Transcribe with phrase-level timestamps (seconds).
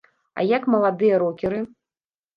[0.37, 1.59] А як маладыя рокеры?